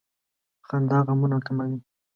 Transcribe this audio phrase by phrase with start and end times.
[0.67, 1.77] •خندا غمونه کموي.